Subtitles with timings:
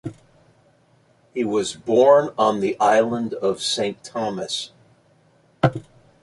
[1.35, 4.71] He was born on the island of Saint Thomas.